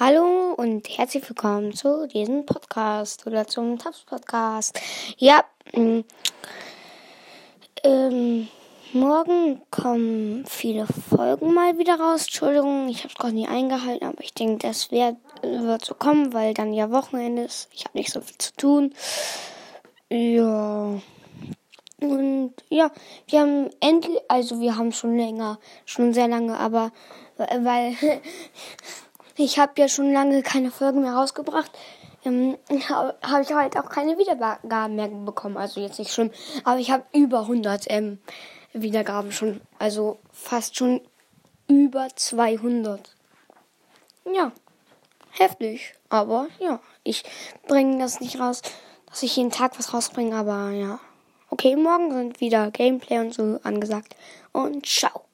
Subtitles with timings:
[0.00, 4.80] Hallo und herzlich willkommen zu diesem Podcast oder zum Tabs Podcast.
[5.18, 6.00] Ja, mm,
[7.84, 8.48] ähm,
[8.92, 12.22] morgen kommen viele Folgen mal wieder raus.
[12.22, 16.32] Entschuldigung, ich habe es gerade nie eingehalten, aber ich denke, das wird, wird so kommen,
[16.32, 17.68] weil dann ja Wochenende ist.
[17.72, 18.94] Ich habe nicht so viel zu tun.
[20.10, 21.00] Ja.
[22.00, 22.90] Und ja,
[23.28, 26.90] wir haben endlich, also wir haben schon länger, schon sehr lange, aber
[27.36, 27.96] weil
[29.36, 31.70] ich habe ja schon lange keine Folgen mehr rausgebracht,
[32.24, 32.56] ähm,
[32.88, 35.56] habe ich halt auch keine Wiedergaben mehr bekommen.
[35.56, 36.30] Also jetzt nicht schlimm,
[36.64, 38.18] aber ich habe über 100 ähm,
[38.72, 41.00] Wiedergaben schon, also fast schon
[41.68, 43.14] über 200.
[44.32, 44.52] Ja,
[45.30, 47.24] heftig, aber ja, ich
[47.66, 48.62] bringe das nicht raus,
[49.06, 50.98] dass ich jeden Tag was rausbringe, aber ja.
[51.50, 54.16] Okay, morgen sind wieder Gameplay und so angesagt.
[54.52, 55.24] Und ciao.